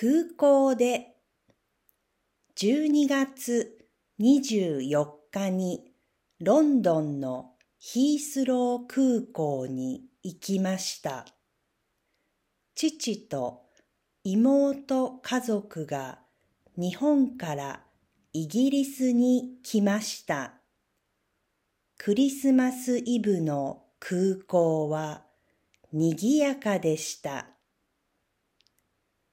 [0.00, 1.08] 空港で
[2.56, 3.84] 12月
[4.18, 5.92] 24日に
[6.38, 11.26] ロンドンのヒースロー空港に行きました。
[12.74, 13.66] 父と
[14.24, 16.20] 妹家族が
[16.78, 17.82] 日本から
[18.32, 20.54] イギリスに来ました。
[21.98, 25.24] クリスマスイブの空港は
[25.92, 27.59] 賑やかでした。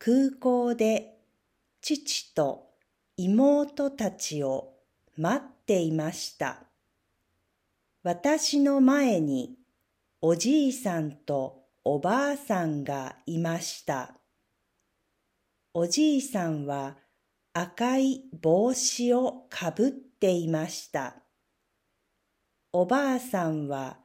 [0.08, 1.18] 空港で
[1.82, 2.70] 父と
[3.18, 4.76] 妹たちを
[5.18, 6.64] 待っていました。
[8.04, 9.58] 私の前に
[10.22, 14.14] おじいさんとおばあさんがいました。
[15.74, 16.96] おじいさんは
[17.52, 21.18] 赤い帽子をかぶっていました。
[22.72, 23.98] おばあさんは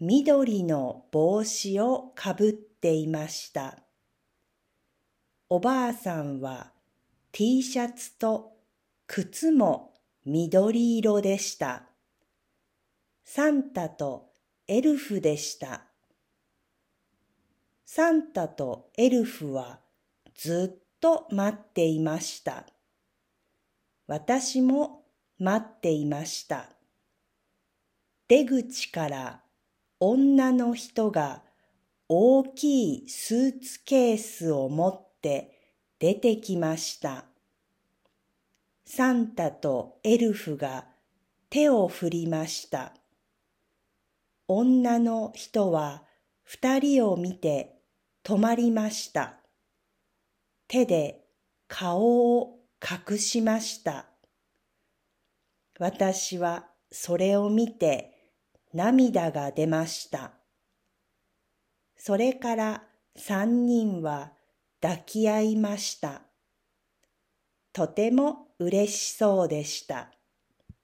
[0.00, 3.83] 緑の帽子をかぶっていました。
[5.50, 6.72] おばあさんは
[7.30, 8.52] T シャツと
[9.06, 9.92] 靴も
[10.24, 11.82] 緑色でした。
[13.24, 14.30] サンタと
[14.66, 15.82] エルフでした。
[17.84, 19.80] サンタとエルフは
[20.34, 22.64] ずっと待っていました。
[24.06, 25.02] 私も
[25.38, 26.70] 待っていました。
[28.28, 29.42] 出口から
[30.00, 31.42] 女の人が
[32.08, 35.13] 大きいスーツケースを持って
[35.98, 37.24] 出てきました。
[38.84, 40.86] サンタとエルフが
[41.48, 42.92] 手を振りました。
[44.46, 46.02] 女の人は
[46.42, 47.78] 二人を見て
[48.22, 49.36] 止まりました。
[50.68, 51.24] 手で
[51.68, 54.06] 顔を隠しました。
[55.78, 58.32] 私はそれを見て
[58.74, 60.32] 涙が出ました。
[61.96, 62.82] それから
[63.16, 64.32] 三人は
[64.84, 66.20] 抱き合いました。
[67.72, 70.12] とても嬉しそうでした。